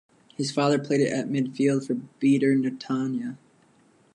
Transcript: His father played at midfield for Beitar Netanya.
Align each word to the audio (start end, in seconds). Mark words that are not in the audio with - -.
His 0.35 0.49
father 0.51 0.79
played 0.79 1.01
at 1.01 1.27
midfield 1.27 1.85
for 1.85 1.93
Beitar 1.93 2.55
Netanya. 2.59 3.37